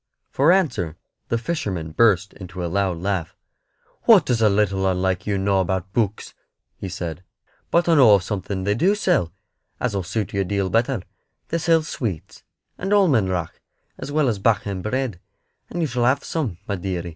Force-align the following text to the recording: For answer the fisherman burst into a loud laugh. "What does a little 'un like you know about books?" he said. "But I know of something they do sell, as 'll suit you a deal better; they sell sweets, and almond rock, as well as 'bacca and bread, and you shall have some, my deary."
For 0.31 0.51
answer 0.51 0.97
the 1.27 1.37
fisherman 1.37 1.91
burst 1.91 2.33
into 2.33 2.65
a 2.65 2.65
loud 2.65 2.97
laugh. 2.97 3.35
"What 4.05 4.25
does 4.25 4.41
a 4.41 4.49
little 4.49 4.87
'un 4.87 4.99
like 4.99 5.27
you 5.27 5.37
know 5.37 5.59
about 5.59 5.93
books?" 5.93 6.33
he 6.75 6.89
said. 6.89 7.23
"But 7.69 7.87
I 7.87 7.93
know 7.93 8.15
of 8.15 8.23
something 8.23 8.63
they 8.63 8.73
do 8.73 8.95
sell, 8.95 9.31
as 9.79 9.93
'll 9.95 10.01
suit 10.01 10.33
you 10.33 10.41
a 10.41 10.43
deal 10.43 10.71
better; 10.71 11.03
they 11.49 11.59
sell 11.59 11.83
sweets, 11.83 12.41
and 12.79 12.91
almond 12.91 13.29
rock, 13.29 13.61
as 13.99 14.11
well 14.11 14.27
as 14.27 14.39
'bacca 14.39 14.71
and 14.71 14.81
bread, 14.81 15.19
and 15.69 15.81
you 15.81 15.87
shall 15.87 16.05
have 16.05 16.23
some, 16.23 16.57
my 16.67 16.77
deary." 16.77 17.09